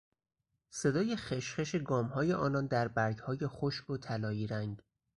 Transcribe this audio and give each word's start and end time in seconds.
صدای 0.69 1.15
خشخش 1.15 1.75
گامهای 1.75 2.33
آنان 2.33 2.67
در 2.67 2.87
برگهای 2.87 3.37
خشک 3.47 3.89
و 3.89 3.97
طلایی 3.97 4.47
رنگ 4.47 4.81